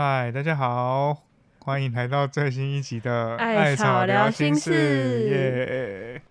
[0.00, 1.24] 嗨，大家好，
[1.58, 6.22] 欢迎来到最新一集的《艾草聊心事》事耶！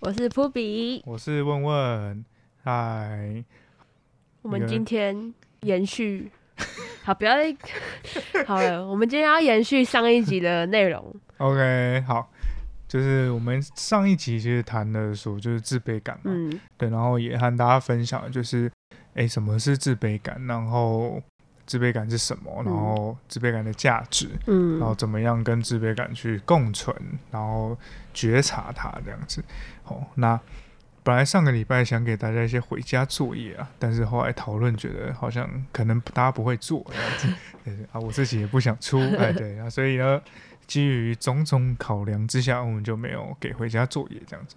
[0.00, 1.00] 我是扑比。
[1.06, 2.24] 我是问问，
[2.64, 3.44] 嗨，
[4.42, 6.32] 我们今天延续，
[7.04, 7.56] 好，不要再
[8.44, 8.84] 好了。
[8.84, 11.14] 我们今天要延续上一集的内容。
[11.38, 12.28] OK，好，
[12.88, 18.68] 就是我们上一集其实谈的说就是自卑感嘛，嗯，对，然后也和大家分享，就是
[19.14, 21.22] 哎，什么是自卑感，然后
[21.66, 26.94] 自卑感是什么，然后自卑感的价值，嗯然后怎么样跟自卑感去共存，
[27.30, 27.76] 然后
[28.12, 29.42] 觉察它这样子。
[29.82, 30.38] 好，那
[31.02, 37.28] 本来上个礼拜想给大家一些回家作业啊，但是后来讨论觉得好像可能大家不会做这样子，
[37.64, 40.20] 对对啊，我自己也不想出， 哎对啊，所以呢，
[40.66, 44.56] 基于种种考量之下，我们就没有给回家作业这样子。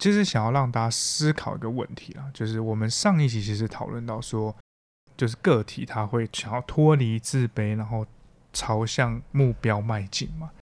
[0.00, 4.54] 其实想要让大家思考一个问题啊，就是我们上一集其实讨论到说，
[5.18, 8.06] 就是个体他会想要脱离自卑，然后
[8.52, 10.52] 朝向目标迈进嘛。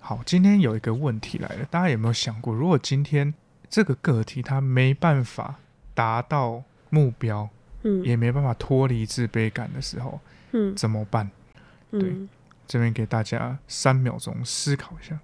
[0.00, 3.32] 好，今天有一个问题来了，大家有没有想过，如果今天
[3.70, 5.60] 这个个体他没办法
[5.94, 7.48] 达到目标，
[7.84, 11.30] 嗯也没办法脱离自卑感的时候，嗯怎么办？
[11.92, 12.28] 对嗯，
[12.66, 15.16] 这边给大家三秒钟思考一下。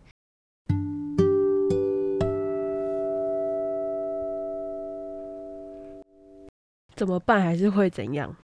[6.94, 7.42] 怎么办？
[7.42, 8.36] 还是会怎样？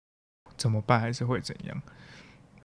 [0.56, 1.00] 怎么办？
[1.00, 1.82] 还是会怎样？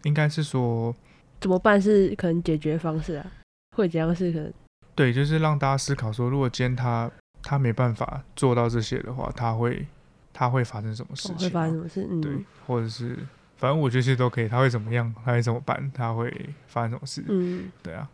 [0.04, 0.96] 应该是说，
[1.40, 3.32] 怎么办是可能解决方式啊？
[3.76, 4.54] 会怎样是可能？
[4.96, 7.10] 对，就是让大家思考说，如果今天他
[7.42, 9.86] 他没办法做到这些的话，他会
[10.34, 12.08] 他会发生什么事会发生什么事？
[12.10, 13.18] 嗯，对，或者是
[13.58, 16.32] 反正我觉得其实都可以，他会怎么样，他会怎么办，他会
[16.68, 17.24] 发生什么事？
[17.28, 18.10] 嗯，对啊。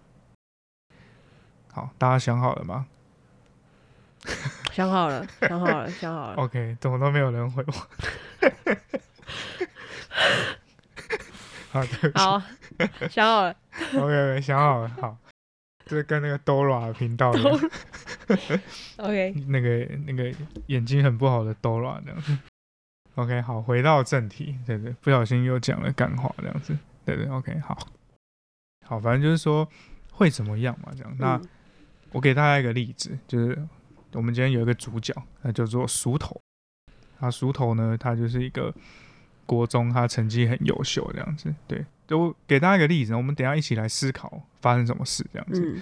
[1.73, 2.85] 好，大家想好了吗
[4.71, 6.35] 想好了，想好了，想好了。
[6.35, 7.73] ？OK，怎么都没有人回我？
[11.71, 12.41] 好，对不起好，
[13.09, 13.55] 想好了。
[13.95, 15.17] ，OK，想好了，好，
[15.85, 17.59] 就是跟那个 Dora 频道一样
[18.97, 20.33] OK，那个那个
[20.67, 22.37] 眼睛很不好的 Dora 这样子。
[23.15, 27.77] OK，好，回到正题，对对，不小心又讲了干话这样子，对对，OK，好，
[28.85, 29.67] 好，反正就是说
[30.11, 31.15] 会怎么样嘛，这样。
[31.17, 31.49] 那嗯
[32.13, 33.57] 我给大家一个例子，就是
[34.11, 36.37] 我们今天有一个主角，那叫做熟头。
[37.17, 38.73] 他熟头呢，他就是一个
[39.45, 41.53] 国中，他成绩很优秀这样子。
[41.67, 45.61] 对，就给大家一个例子，我们等一下一起来思考发生什么事这样子。
[45.63, 45.81] 嗯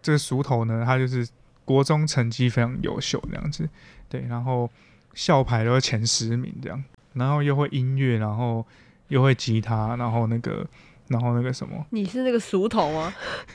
[0.00, 1.28] 这个熟头呢，他就是
[1.64, 3.68] 国中成绩非常优秀这样子，
[4.08, 4.70] 对，然后
[5.12, 6.82] 校牌都是前十名这样，
[7.14, 8.64] 然后又会音乐，然后
[9.08, 10.64] 又会吉他，然后那个，
[11.08, 13.12] 然后那个什么，你是那个熟头吗？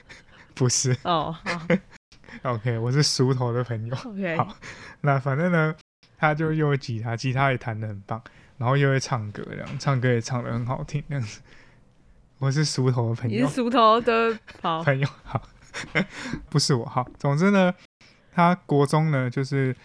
[0.53, 3.95] 不是哦，好，OK，我是熟头的朋友。
[4.05, 4.55] ，OK，好
[5.01, 5.73] 那反正呢，
[6.17, 8.21] 他就又会吉他，吉他也弹的很棒，
[8.63, 11.41] 然后又会唱歌，这样唱歌也唱得很好听，这样子。
[12.39, 15.41] 我是熟头的朋友你是，熟头的， 好，朋友好，
[16.49, 17.05] 不是我好。
[17.19, 17.73] 总之呢，
[18.31, 19.75] 他国中呢就是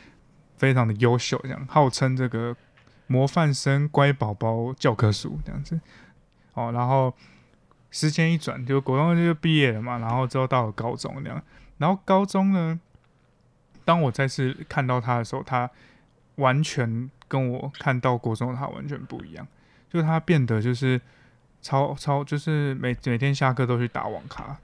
[0.59, 2.55] 非常的优秀，这样号称这个
[3.09, 5.81] 模范生、乖宝宝教科书这样子。
[6.55, 7.13] 哦，然后
[7.91, 11.43] 时间一转，就国中就毕业了嘛，然后之后到了高中这样。
[11.79, 12.79] 然后高中呢，
[13.85, 15.69] 当我再次看到他的时候，他
[16.39, 19.47] 完全跟我看到国中的他完全不一样，
[19.89, 21.01] 就他变得就是
[21.63, 24.57] 超超，就是每每天下课都去打网咖，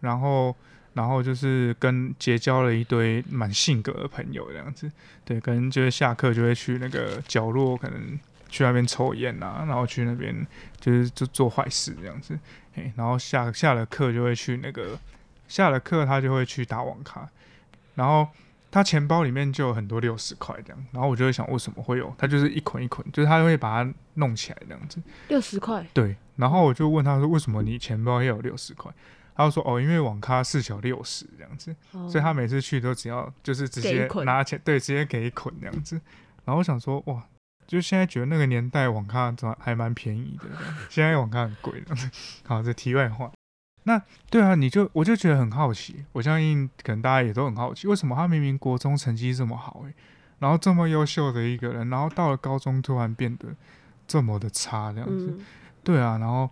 [0.00, 0.54] 然后
[0.94, 4.90] 然后就是跟结交了一堆蛮性格的朋友这样子，
[5.24, 8.18] 对，可能就是下课就会去那个角落，可能
[8.48, 10.46] 去那边抽烟啊，然后去那边
[10.78, 12.38] 就是就做坏事这样子，
[12.74, 14.98] 嘿，然后下下了课就会去那个
[15.48, 17.28] 下了课他就会去打网咖，
[17.94, 18.28] 然后
[18.74, 28.92] 他钱包里面就有很多六十块这样，然后我就会想为什么会有，他就是一捆一捆，就是他会把它弄起来这样子，六十块，对，然后我就问他说为什么你钱包也有六十块？
[29.36, 35.94] 他就说哦，因为网咖四小六十这样子，哦所以他每次去都只要就是直接拿钱，对，直接给一捆这样子。
[36.44, 37.22] 然后我想说哇，
[37.68, 40.48] 就现在觉得那个年代网咖怎么还蛮便宜的，
[40.90, 41.94] 现在网咖很贵的。
[42.44, 43.30] 好，这题外话。
[43.84, 44.00] 那
[44.30, 49.94] 对啊，你就我就觉得很好奇，我相信可能大家也都很好奇，为什么他明明国中成绩这么好、欸，
[50.38, 53.48] 然后这么优秀的一个人，然后到了高中突然变得
[54.06, 55.36] 这么的差这样子。
[55.38, 55.46] 嗯，
[55.82, 56.48] 对啊，然后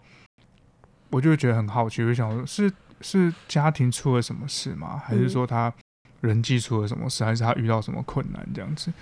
[1.10, 5.00] 我就觉得很好奇，我就想说，是是家庭出了什么事吗？
[5.02, 5.72] 还是嗯说他
[6.20, 7.24] 人际出了什么事？
[7.24, 8.92] 还是他遇到什么困难这样子？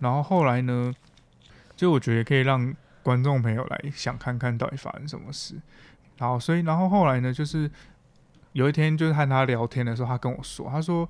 [0.00, 0.92] 然后后来呢，
[1.76, 2.74] 就我觉得可以让
[3.04, 5.54] 观众朋友来想看看到底发生什么事。
[6.18, 7.70] 然后，所以，然后后来呢，就是
[8.52, 11.08] 有一天就是和他聊天的时候，他跟我说，他说，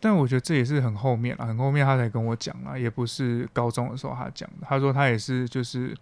[0.00, 4.66] 但我觉得这也是很后面了，很后面他才跟我讲啊，也不是高中的时候他讲的。
[4.68, 5.96] 他说他也是就是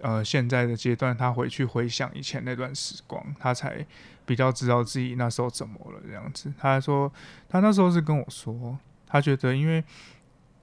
[0.00, 3.86] 呃现在的阶段，他回去回想以前那段时光，他才
[4.24, 6.52] 比较知道自己那时候怎么了这样子。
[6.58, 7.12] 他说
[7.48, 9.84] 他那时候是跟我说，他觉得因为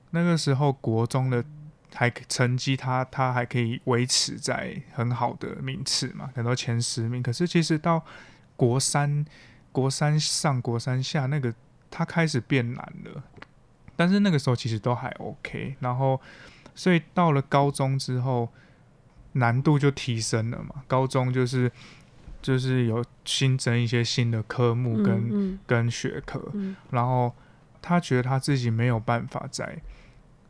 [0.10, 1.44] 那个时候国中的
[1.94, 7.22] 还成绩他他还可以维持在很好的名次嘛，可能前十名。
[7.22, 8.04] 可是其实到
[8.56, 9.26] 国三
[9.72, 11.54] 国三上国三下那个
[11.92, 13.24] 他开始变难了，
[13.96, 15.76] 但是那个时候其实都还 OK。
[15.80, 16.20] 然后
[16.74, 18.50] 所以到了高中之后
[19.34, 21.72] 难度就提升了嘛，高中就是
[22.42, 25.60] 就是有新增一些新的科目跟、嗯嗯。
[25.68, 26.76] 跟学科，嗯。
[26.90, 27.34] 然后
[27.82, 29.80] 他觉得他自己没有办法再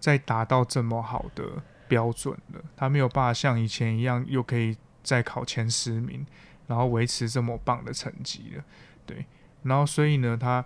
[0.04, 6.26] 再达到这么好的标准了，他没有办法像以前一样又可以再考前十名，
[6.68, 8.64] 然后维持这么棒的成绩了。
[9.06, 9.26] 对，
[9.62, 10.66] 然后所以呢，他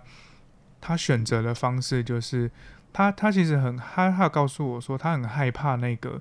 [0.80, 2.50] 他选择的方式就是
[2.92, 6.20] 他他其实很他他告诉我说他很害怕那个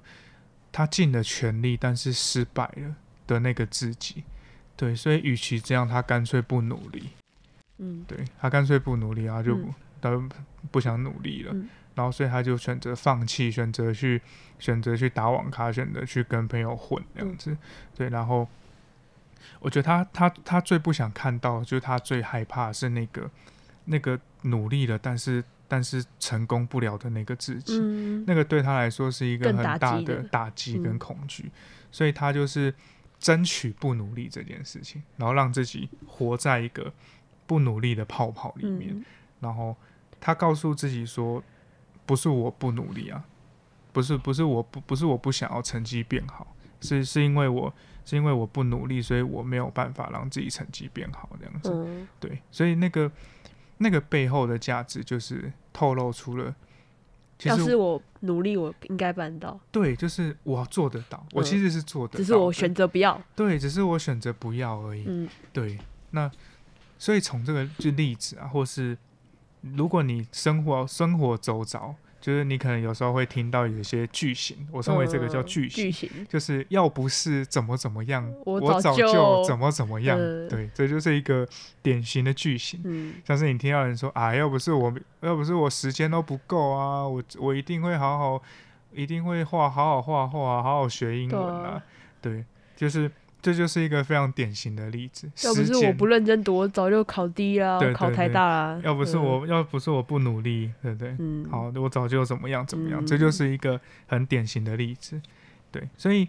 [0.72, 4.24] 他尽了全力但是失败了的那个自己。
[4.75, 7.10] 对，所以与其这样，他干脆不努力。
[7.80, 10.24] 嗯对他干脆不努力啊，就嗯不他就
[10.70, 11.68] 不想努力了，嗯
[11.98, 14.22] 然后所以他就选择放弃，选择去
[14.60, 17.58] 选择去打网咖，选择去跟朋友混这样子。
[17.96, 18.48] 对，然后
[19.60, 23.28] 我觉得他他他最不想看到，就是他最害怕是那个
[23.86, 27.80] 那个努力了，但是但是成功不了的那个自己。
[27.82, 31.52] 嗯那个对他来说是一个很大的的打击跟嗯恐惧，
[31.92, 32.72] 所以他就是
[33.18, 36.94] 争取不努力这件事情，然后让自己活在一个
[37.48, 39.04] 不努力的泡泡里面，嗯
[39.40, 39.76] 然后
[40.20, 41.44] 他告诉自己说，
[42.07, 43.24] 不是我不努力啊，
[43.92, 47.71] 不是不是我不不是我不想要成绩变好，是是因为我
[48.04, 53.12] 是因为我不努力，所以我没有办法让自己成绩变好这样子，嗯对，所以那个
[53.77, 56.56] 那个背后的价值就是透露出了。
[57.44, 63.21] 要是我努力，我应该办到，对，就是我做得到，我嗯其实是做得到的，只是我选择不要。
[63.36, 65.03] 对，只是我选择不要而已。
[65.06, 65.77] 嗯对，
[66.10, 66.31] 那
[66.98, 68.98] 所以从这个就例子啊，或是
[69.75, 80.18] 如果你生活生活周遭，就是你可能有时候会听到有一些句型，我称为这个叫嗯句型，句型，就是要不是怎么怎么样，我我早早就就怎么怎么样。
[80.19, 81.48] 嗯对，这就是一个
[81.81, 82.81] 典型的句型。
[82.84, 88.42] 嗯像是你听到人说啊，要不是我，要不是我时间都不够啊，我我一定会好好，
[88.92, 91.84] 一定会画，好好画画，好好学英文啊啊。
[92.20, 92.44] 对，
[92.75, 93.10] 就是
[93.48, 95.32] 这就是一个非常典型的例子。
[95.46, 98.82] 要不是我不认真读，我早就考第一啦对，考台对对大啦。
[98.84, 101.16] 要不是嗯，我，要不是我不努力，对不对？
[101.18, 105.22] 嗯，好，我早就怎么样怎么样，这嗯就是一个很典型的例子。
[105.72, 106.28] 对，所以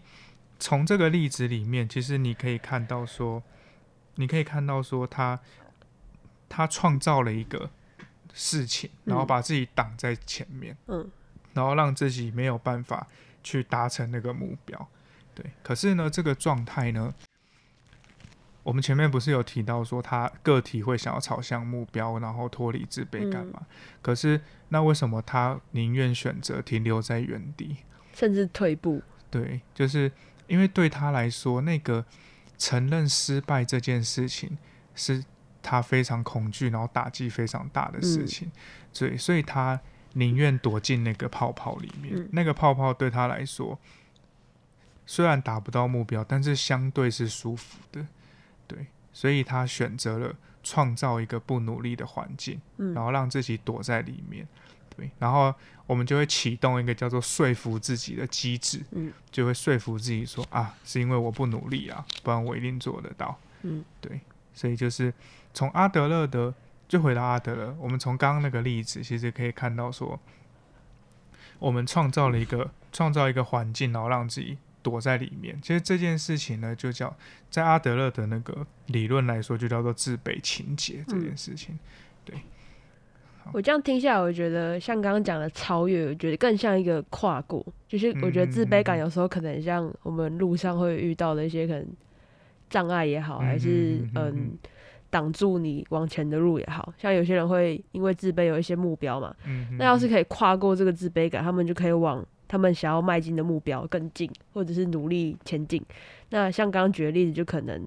[0.61, 3.43] 从这个例子里面，其实你可以看到说，
[4.15, 5.41] 你可以看到说他
[6.49, 7.69] 他创造了一个
[8.33, 11.11] 事情，然后嗯把自己挡在前面，嗯
[11.55, 13.09] 然后让自己没有办法
[13.43, 14.89] 去达成那个目标。
[15.41, 17.15] 对，可是呢，这个状态呢，
[18.65, 23.67] 我们前面不是有提到说，他个体会想要朝向目标，然后脱离自卑感嗯嘛？
[24.03, 24.41] 可是
[24.71, 27.77] 那为什么他宁愿选择停留在原地？
[28.15, 29.01] 甚至退步。
[29.31, 30.11] 对，就是
[30.49, 32.05] 因为对他来说，那个
[32.57, 34.59] 承认失败这件事情
[34.97, 35.25] 是
[35.63, 38.51] 他非常恐惧，然后打击非常大的事嗯情，
[38.93, 39.79] 对，所以他
[40.15, 42.17] 宁愿躲进那个泡泡里面。
[42.17, 43.79] 嗯那个泡泡对他来说，
[45.09, 48.07] 虽然达不到目标，但是相对是舒服的，
[48.67, 52.61] 对，所以他选择了创造一个不努力的环境。
[52.77, 52.93] 嗯。
[52.93, 54.47] 然后让自己躲在里面，
[54.95, 55.53] 对，然后
[55.87, 64.21] 我们就会启动一个叫做说服自己的机制，嗯，就会说服自己说啊，是因为我不努力啊，不然我一定做得到，嗯，对，
[64.53, 65.11] 所以就是
[65.55, 66.53] 从阿德勒的，
[66.87, 70.21] 就回到阿德勒，我们从刚刚那个例子，其实可以看到说，
[71.59, 75.59] 我们创造了一个创造一个环境，然后让自己躲在里面。
[75.63, 77.15] 其实这件事情呢，就叫
[77.51, 81.79] 在阿德勒的那个理论来说，就叫做自卑情结这件事情。
[82.25, 82.37] 对
[83.53, 87.65] 我这样听下来，我觉得像刚刚讲的超越，我觉得更像一个跨过。
[87.89, 91.87] 就是我觉得自卑感有时候可能像我们路上会遇到的一些可能
[92.69, 94.51] 障碍也好，还是嗯
[95.09, 105.81] 挡住你往前的路也好，像有些人会因为自卑有一些目标嘛，嗯，那要是可以跨过这个自卑感，他们就可以往他们想要迈进的目标更近，或者是努力前进。
[106.31, 107.87] 那像刚刚举的例子，就可能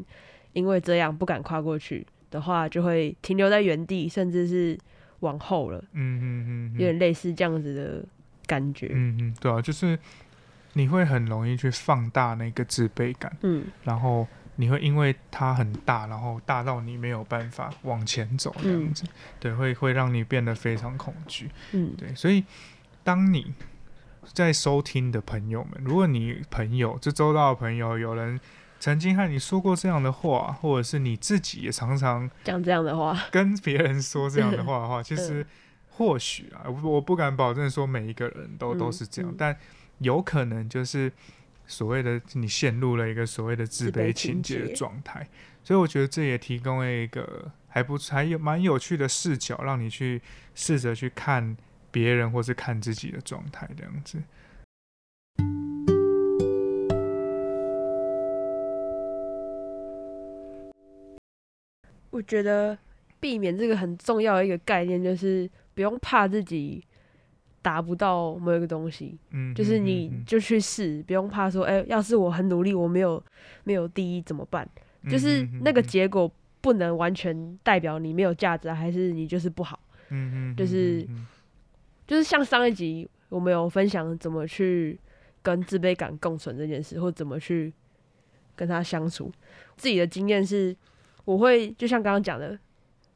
[0.53, 4.77] 因为这样不敢跨过去的话，就会停留在原地，甚至是
[5.20, 8.06] 往后了，嗯嗯嗯，有点类似这样子的
[8.46, 8.89] 感觉。
[8.94, 9.98] 嗯嗯，对啊，就是
[10.74, 19.03] 你会很容易去放大那个自卑感，嗯然后你会因为它很大，然后大到你没有办法往前走这样子，
[19.39, 21.50] 对，会会让你变得非常恐惧。
[21.74, 22.44] 嗯对，所以
[23.03, 23.53] 当你
[24.34, 28.40] 在收听的朋友们，如果你朋友就周到的朋友有人
[28.80, 35.46] 曾经和你说过这样的话，或者是你自己也常常讲这样的话，跟别人说这样的话的话， 其实
[35.90, 39.56] 或许啊，我我不敢保证说每一个人都都是这样，但
[40.00, 41.12] 有可能就是
[41.68, 45.28] 所谓的你陷入了一个所谓的自自卑卑情情节的节状态，
[45.63, 50.22] 所以我觉得这也提供了一个还不还有蛮有趣的视角，让你去
[50.56, 51.56] 试着去看
[51.92, 54.22] 别人或是看自己的状态这样子。
[62.10, 62.78] 我觉得
[63.20, 66.84] 避免这个很重要的一个概念就是不用怕自己
[67.62, 73.24] 达不到某一个东西，嗯，就是你就去试，不用怕说，哎、要是我很努力，我没有
[73.64, 74.68] 没有第一怎么办？
[75.04, 79.80] 嗯就是那个嗯结果不能完全代表你没有价值，还是你就是不好。
[80.10, 81.26] 嗯嗯，就是嗯
[82.12, 85.00] 就是像上一集我们有分享怎么去
[85.41, 87.74] 跟自卑感共存这件事，或怎么去
[88.53, 89.32] 跟他相处。
[89.77, 90.75] 自己的经验是，
[91.24, 92.60] 我会就像刚刚讲的，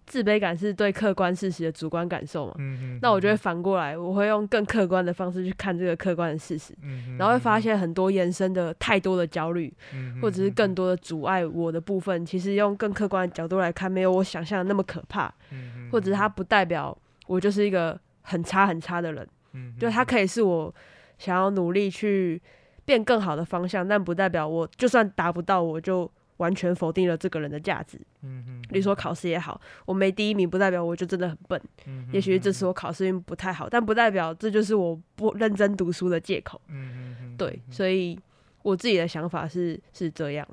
[0.05, 2.55] 自卑感是对客观事实的主观感受嘛。
[2.57, 16.97] 嗯嗯，那我就会反过来，我会用更客观的方式去看这个客观的事实，嗯，然后会发现很多延伸的太多的焦虑，嗯，或者是更多的阻碍我的部分，其实用更客观的角度来看，没有我想象的那么可怕，嗯，或者是它不代表
[17.27, 19.27] 我就是一个很差很差的人。
[19.53, 20.73] 嗯，就他可以是我
[21.17, 22.41] 想要努力去
[22.83, 27.97] 变更好的方向，但不代表我就算达不到，我就完全否定了这个人的价值。
[28.21, 31.61] 嗯嗯，比如说考试也好，我没第一名，不代表我就真的很笨。
[31.85, 36.59] 嗯，也许这次我考试运不太好，但不代表这就是我不认真读书的借口。
[36.67, 38.19] 嗯对，所以
[38.61, 40.47] 我自己的想法是是这样。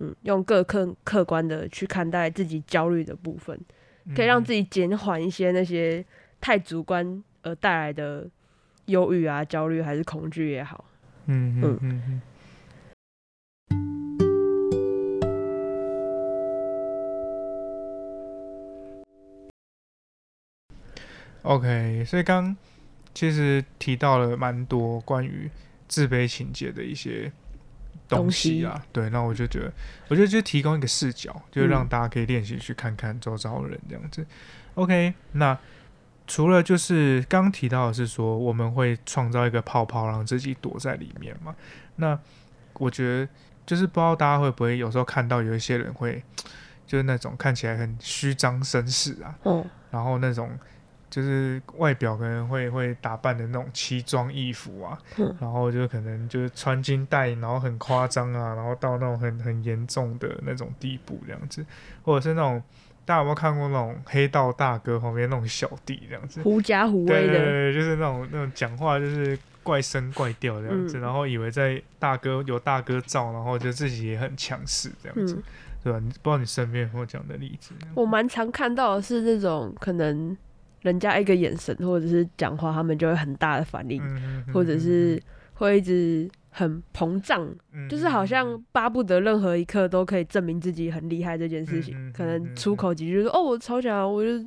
[0.00, 3.58] 嗯，用各客客观的去看待自己焦虑的部分，
[4.16, 6.04] 可以让自己减缓一些那些
[6.40, 8.28] 太主观而带来的
[8.86, 10.84] 忧郁啊、焦虑还是恐惧也好。
[11.26, 12.22] 嗯嗯嗯嗯。
[21.42, 22.56] OK，所以刚
[23.14, 25.50] 其实提到了蛮多关于
[25.88, 27.32] 自卑情节的一些
[28.08, 29.72] 东西啊，对，那我就觉得，
[30.08, 34.26] 我觉得就提供一个视角，就是让嗯大家可以练习去看看周遭的人这样子。
[34.74, 35.58] OK，那
[36.30, 41.52] 除了就是刚提到的是说我们会创造一个泡泡，让自己躲在里面嘛，
[41.96, 42.16] 那
[42.74, 43.28] 我觉得
[43.66, 46.22] 就是不知道大家会不会有时候看到有一些人会，
[46.86, 50.50] 就是那种看起来很虚张声势啊，嗯，然后那种
[51.10, 55.36] 就是外表可能会会打扮的那种奇装异服啊，嗯。
[55.40, 61.66] 然后就可能就是穿金戴银，然后很夸张啊，然后到那种很很严重的那种地步这样子，
[62.04, 62.62] 或者是那种
[63.10, 66.40] 大家有没有看过那种黑道大哥旁边那种小弟这样子？
[66.42, 75.42] 狐假虎威的，对对，就是那种那种讲话就是怪声怪调这样子，嗯然后以为在大哥有大哥罩，然后就自己也很强势这样子，嗯，
[75.82, 75.98] 对吧？
[75.98, 77.74] 你不知道你身边有没有这样的例子？
[77.94, 80.36] 我蛮常看到的是那种可能
[80.82, 85.20] 人家一个眼神或者是讲话，他们就会很大的反应，嗯或者是
[85.54, 94.38] 会一直很膨胀，嗯就是好像巴不得任何一刻都可以证明自己很厉害这件事情，可嗯能出口几句就说哦我超强，我就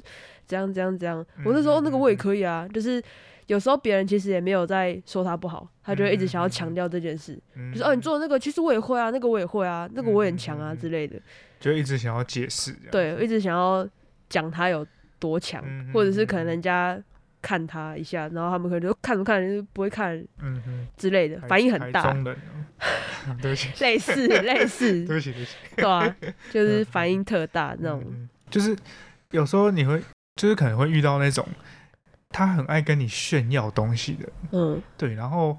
[0.45, 3.01] 怎样怎样怎样，嗯我那时候那个嗯我也可以啊，就是
[3.47, 11.19] 有时候别人其实也没有在说他不好，他就会一直想要强调这件事，嗯就是哦你做那个其实我也会啊，那个我也会啊，那个我也很强啊之类的，
[11.59, 13.87] 就一直想要解释对，一直想要
[14.29, 14.85] 讲他有
[15.19, 17.01] 多强，或者是可能人家
[17.43, 22.35] 看他一下，然后他们可能就看不看就是不会看嗯哼，之类的，反应很大，台中人
[23.27, 25.05] 哦，对不起， 类似 类似。
[25.05, 26.15] 对，不起，对不起，对啊，
[26.49, 28.03] 就是反应特大那种。
[28.49, 28.75] 就是
[29.31, 30.01] 有时候你会，
[30.41, 31.47] 就是可能会遇到那种
[32.29, 34.81] 他很爱跟你炫耀东西的，嗯。
[34.97, 35.57] 对，然后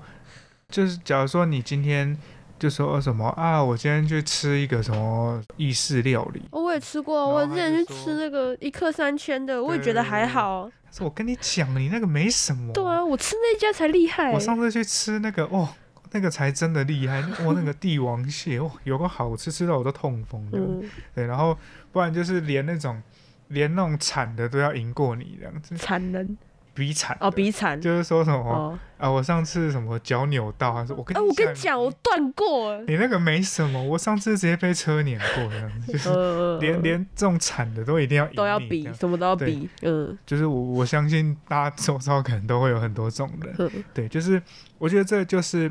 [0.69, 2.17] 就是假如说你今天
[2.59, 10.71] 就说什么啊，我今天去吃一个什么意式料理，哦，我也吃过，我之前去吃那个一克三千的，我也觉得还好。
[10.91, 14.39] 是我跟你讲，你那个没什么，对啊，我吃那家才厉害我。
[14.39, 15.69] 上次去吃那个哦。
[16.17, 17.53] 那个才真的厉害，哇！
[17.57, 20.57] 那个帝王蟹，哇，有个好吃，吃到我都痛风的。
[20.61, 21.59] 嗯，对，然后
[21.91, 23.03] 不然就是连那种
[23.49, 26.39] 连那种惨的都要赢过你这样子，惨人
[26.75, 28.79] 比惨哦，的比惨就是说什么、哦。
[28.99, 32.81] 啊，我上次什么脚扭到，他说我跟我跟你讲，我断过。
[32.83, 39.69] 你那个没什么，我上次直接被车碾过这样子，就是呃，连连这种惨的都一定要都要比，什么都要比。
[39.83, 44.41] 嗯就是我我相信大家周遭可能都会有很多这种人，嗯对，就是
[44.79, 45.71] 我觉得这就是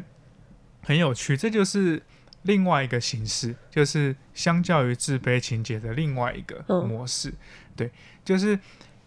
[0.83, 1.99] 很有趣，这就是
[2.43, 7.33] 另外一个形式，就是相较于自卑情节的另外一个嗯模式。
[7.75, 7.89] 对，
[8.23, 8.59] 就是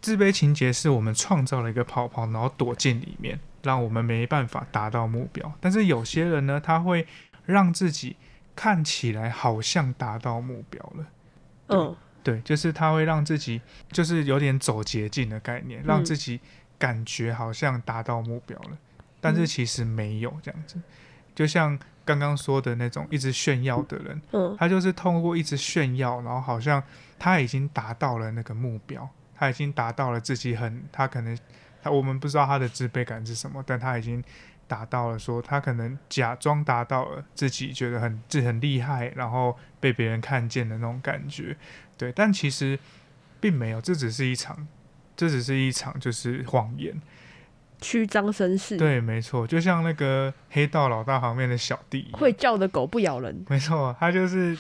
[0.07, 5.53] 自卑情节是我们创造了一个泡泡，然后躲进里面，让我们没办法达到目标。
[5.61, 7.05] 但是有些人呢，他会
[7.45, 8.15] 让自己
[8.55, 11.07] 看起来好像达到目标了。
[11.71, 13.61] 嗯对，就是他会让自己
[13.91, 16.39] 就是有点走捷径的概念，让自己
[16.79, 18.79] 感觉好像达到目标了，
[19.21, 20.81] 但是其实没有这样子。
[21.35, 26.81] 就像刚刚说的那种一直炫耀的人，嗯他就是通过一直炫耀，然后好像
[27.19, 31.38] 他已经达到了那个目标，他已经达到了自己很，他可能
[31.83, 34.23] 他我们不知道他的自卑感是什么，但他已经
[34.66, 41.57] 达到了说他可能假装达到了自己觉得很自很厉害，然后被别人看见的那种感觉，
[41.97, 42.78] 对，但其实
[43.38, 44.66] 并没有，这只是一场，
[45.14, 47.00] 这只是一场就是谎言，
[47.83, 53.45] 虚张声势，对，没错，就像那个黑道老大旁边的小弟会叫的狗不咬人。
[53.49, 54.57] 没错，他就是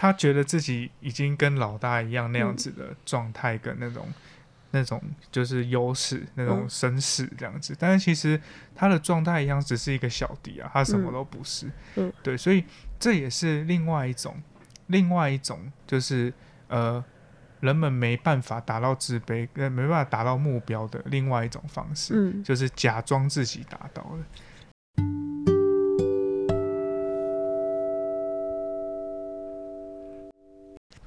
[0.00, 4.08] 他觉得自己已经跟老大一样那样嗯子的状态跟那种、
[4.70, 8.40] 那种就是优势那种嗯绅士这样子，但是其实
[8.74, 11.70] 他的状态一样，只是一个小弟啊，他什么嗯都不是。
[11.96, 12.64] 嗯对，所以
[12.98, 14.42] 这也是另外一种，
[14.86, 16.32] 另外一种就是
[16.68, 17.04] 呃。
[17.60, 24.18] 人们没办法达到自卑，呃，没办法达到目标的另外一种方式，嗯就是假装自己达到了。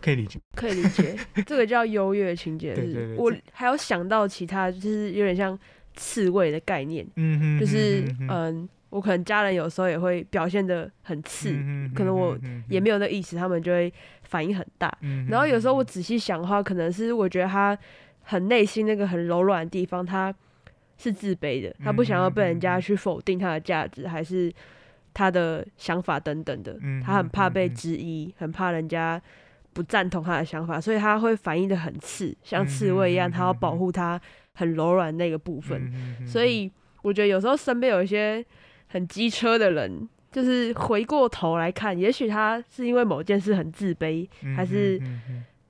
[0.04, 0.38] 可以理解。
[0.56, 1.16] 可以理解，
[1.48, 2.74] 这个叫优越情节。
[2.74, 5.58] 对对对是我还有想到其他，就是有点像
[5.96, 12.38] 刺猬的概念，嗯哼，就是嗯我可能家人有时候也会表现的很刺，嗯可能我
[12.70, 12.98] 也没有。
[13.00, 13.92] 那意思，他们就会
[14.24, 14.92] 反应很大。
[15.02, 17.78] 嗯然后有时候我仔细想的话，可能是我觉得他
[18.22, 20.34] 很内心那个很柔软的地方，他
[20.98, 24.54] 是自卑的，他不想要被人家去否定他的价值，还是
[25.14, 29.20] 他的想法等等的嗯，他很怕被质疑，很怕人家
[29.74, 34.20] 不赞同他的想法，所以他会反应的很刺，像刺猬一样，嗯他要保护他
[34.54, 35.92] 很柔软那个部分。
[36.26, 38.46] 所以我觉得有时候身边有一些
[38.88, 45.02] 很机车的人，就是回过头来看，也许他是因为某件事很自卑，嗯还是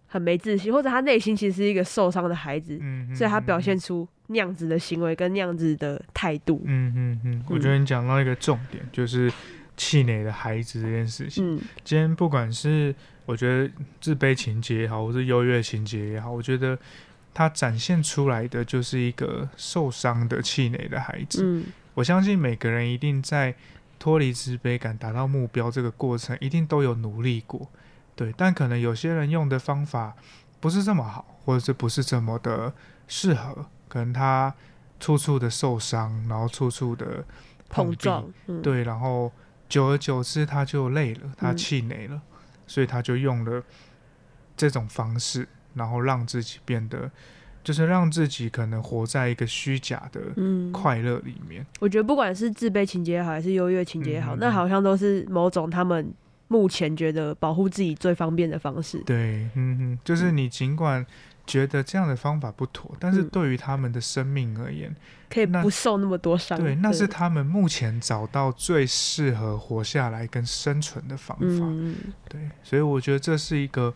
[0.07, 2.79] 很没自信，或者他内心其实是一个受伤的孩子，
[3.15, 6.61] 所以他表现出那样子的行为跟那样子的态度。
[6.65, 9.31] 嗯嗯嗯，我觉得你讲到一个重点，就是
[9.77, 11.55] 气馁的孩子这件事情。
[11.55, 12.93] 嗯今天不管是
[13.25, 16.77] 我觉得自卑情节也好，或是优越情节也好，我觉得
[17.33, 21.41] 他展现出来的就是一个受伤的气馁的孩子。
[21.43, 23.53] 嗯我相信每个人一定在
[23.99, 27.69] 脱离自卑感、达到目标这个过程，一定都有努力过，
[28.15, 28.33] 对。
[28.36, 30.15] 但可能有些人用的方法
[30.59, 32.73] 不是这么好，或者是不是这么的
[33.07, 34.53] 适合，可能他
[34.99, 37.23] 处处的受伤，然后处处的壁
[37.69, 39.31] 碰撞，嗯，对，然后
[39.69, 42.21] 久而久之他就累了，他嗯气馁了，
[42.67, 43.63] 所以他就用了
[44.56, 47.10] 这种方式，然后让自己变得，
[47.63, 51.65] 就是让自己可能活在一个虚假的嗯，快乐里面。
[51.80, 56.13] 我觉得不管是自卑情节也好，还是优越情节也好，嗯嗯嗯那好像都是某种他们
[56.49, 58.99] 目前觉得保护自己最方便的方式。
[59.06, 61.04] 对，嗯哼，就是你尽管
[61.45, 64.89] 觉得这样的方法不妥，但是嗯对于他们的生命而言，
[65.29, 66.58] 那可以不受那么多伤。
[66.58, 71.45] 对，那是他们目前找到最适合活下来跟生存的方法。
[71.45, 71.95] 嗯，
[72.29, 73.93] 对，所以我觉得这是一个，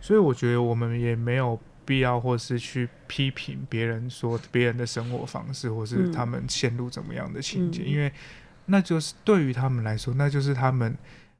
[0.00, 8.12] 所以我觉得我们也没有必要或是去批评别人说别人的生活方式，或是嗯他们陷入怎么样的情节，嗯因为
[8.66, 10.96] 那就是对于他们来说，那就是他们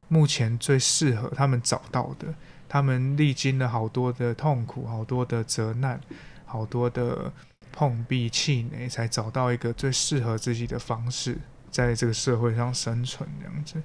[0.07, 2.33] 目前最适合他们找到的。
[2.73, 6.01] 他们历经了好多的痛苦，好多的责难，
[6.47, 7.33] 好多的
[7.73, 11.37] 碰壁、气馁，才找到一个最适合自己的方式，
[11.69, 13.83] 在这个社会上生存这样子。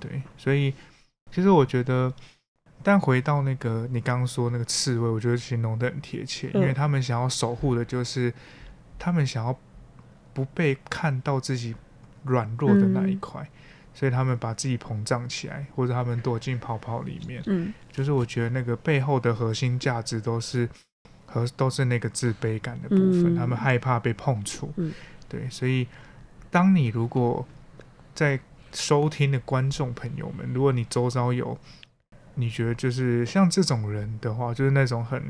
[0.00, 0.74] 对，所以
[1.30, 2.12] 其实我觉得，
[2.82, 8.34] 但回到那个你刚刚说那个刺猬，我觉得形容的很贴切，因为他们想要守护的就是
[8.98, 9.56] 他们想要
[10.32, 11.72] 不被看到自己
[12.24, 13.48] 软弱的那一块。
[13.94, 17.72] 所以他们把自己膨胀起来，或者他们躲进泡泡里面，嗯。
[17.90, 20.68] 就是我觉得那个背后的核心价值都是
[21.24, 23.36] 和都是那个自卑感的部分，嗯。
[23.36, 24.70] 他们害怕被碰触。
[24.76, 24.92] 嗯。
[25.28, 25.86] 对，所以
[26.50, 27.46] 当你如果
[28.14, 28.38] 在
[28.72, 31.56] 收听的观众朋友们，如果你周遭有
[32.34, 35.20] 你觉得就是像这种人的话，就是那种很，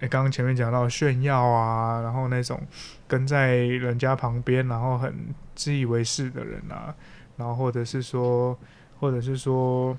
[0.00, 2.66] 哎，刚刚前面讲到炫耀啊，然后那种
[3.06, 6.94] 跟在人家旁边，然后很自以为是的人啊，
[7.38, 8.58] 然后或者是说，
[9.00, 9.96] 或者是说，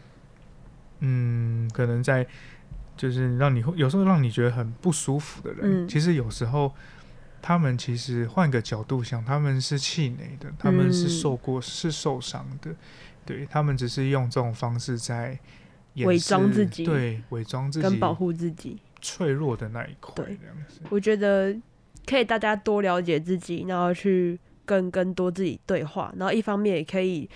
[0.99, 2.27] 嗯，可能在
[2.95, 6.71] 就是让你有时候让你觉得很不舒服的人，嗯其实有时候
[7.41, 12.75] 他们其实换个角度想，他们是气馁的，他们是嗯受过、是受伤的，
[13.25, 15.39] 对他们只是用这种方式在
[15.93, 18.77] 掩伪装自己对，伪装自己，跟保护自己。
[19.01, 20.81] 脆弱的那一块，对这样子。
[20.89, 21.55] 我觉得
[22.05, 24.37] 可以大家多了解自己，然后去
[24.69, 27.27] 跟更多自己对话，然后一方面也可以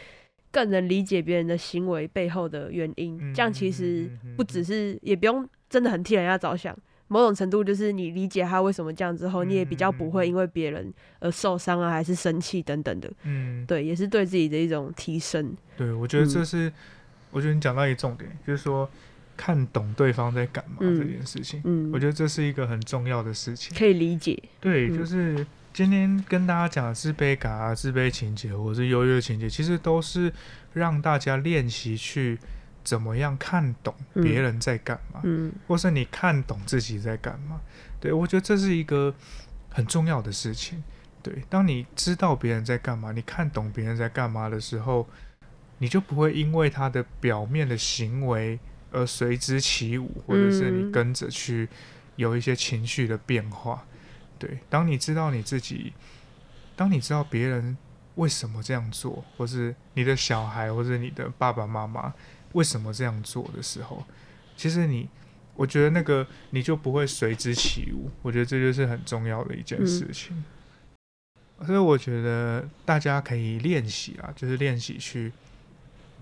[0.52, 3.18] 更能理解别人的行为背后的原因。
[3.20, 6.78] 嗯这样其实不只是，也不用真的很替人家着想。
[7.08, 13.12] 某种程度就是你理解他为什么这样之后，你也比较不会因为别人而受伤啊，还是生气等等的。
[13.24, 15.56] 嗯，对，也是对自己的一种提升。
[15.76, 16.74] 对，我觉得这嗯是，
[17.32, 18.90] 我觉得你讲到一个重点，就是说
[19.36, 21.62] 看懂对方在干嘛嗯这件事情。
[21.66, 23.78] 嗯我，觉得这是一个很重要的事情。
[23.78, 24.42] 可以理解。
[24.60, 30.32] 对，嗯就是今天跟大家讲的自卑感啊、自卑情节或者是优越情节，其实都是
[30.72, 32.38] 让大家练习去
[32.84, 37.60] 怎么样看懂嗯别人在干嘛，嗯或是你看懂自己在干嘛。
[38.00, 39.12] 对我觉得这是一个
[39.70, 40.84] 很重要的事情。
[41.24, 45.08] 对，当你知道别人在干嘛，你看懂别人在干嘛的时候，
[45.80, 48.60] 你就不会因为他的表面的行为
[48.92, 51.68] 而随之起舞，或者是你嗯跟着去
[52.18, 53.84] 有一些情绪的变化。
[54.46, 55.94] 对，当你知道你自己，
[56.76, 57.78] 当你知道别人
[58.16, 62.14] 为什么这样做，或是你的小孩或是你的爸爸妈妈
[62.52, 64.04] 为什么这样做的时候，
[64.58, 65.08] 其实你，
[65.56, 68.12] 我觉得那个你就不会随之起舞。
[68.22, 70.44] 我觉得这就是很重要的一件事情。
[71.66, 75.32] 所以我觉得大家可以练习啊，就是练习去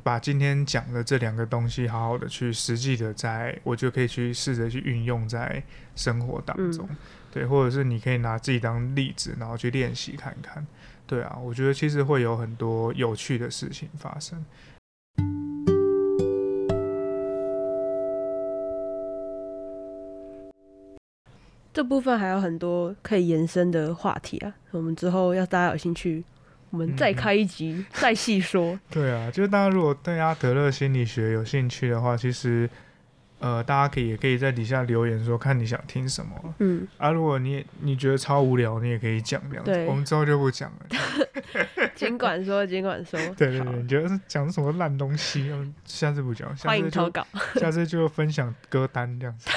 [0.03, 5.63] 把今天讲的这两个东西，好好的去实际的在，我就可以去试着去运用在
[5.95, 6.87] 生活当中。
[7.31, 10.65] 对，或者是你可以拿自己当例子，然后去练习看看。
[11.07, 14.43] 对啊，我觉得其实会有很多有趣的事情发生。
[21.73, 26.21] 这部分还有很多可以延伸的话题啊，我们之后要大家有兴趣，
[26.69, 28.77] 我们再开一集、再细说。
[28.91, 32.69] 对啊，就是大家如果对阿德勒心理学有兴趣的话，其实
[33.41, 37.09] 呃，大家可以也可以在底下留言说，看你想听什么嗯，啊。
[37.09, 40.85] 如果你你觉得超无聊，你也可以讲这样子，我们之后就不讲了。
[41.95, 43.19] 尽管说，尽管说。
[43.25, 47.25] 好对对对，你觉得是讲什么烂东西，嗯下次不讲，下次就欢迎投稿。
[47.59, 49.49] 下次就分享歌单这样子。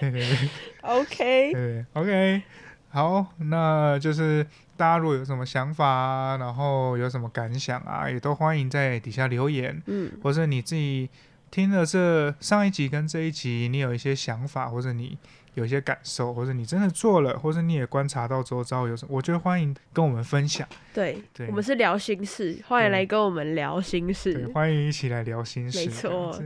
[0.00, 0.48] 对对对。
[0.80, 2.42] OK，对，OK，
[2.90, 4.44] 好，那就是
[4.76, 11.08] 大家如果有什么想法啊，然后有什么感想啊，也都欢迎在底下留言，嗯或者你自己
[11.50, 15.18] 听了这上一集跟这一集，你有一些想法，或者你
[15.54, 20.66] 有一些感受，或者你真的做了，或者你也观察到周遭有什么，我觉得欢迎跟我们分享。
[20.94, 24.52] 对，对我们是聊心事，欢迎对来跟我们聊心事对，事。
[24.52, 25.78] 欢迎一起来聊心事。
[25.78, 26.38] 没错。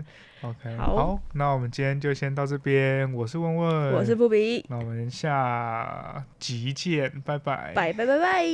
[0.42, 3.12] OK，好那我们今天就先到这边。
[3.12, 8.44] 我是问问，我是布比，那我们下集见，拜拜，拜拜拜拜。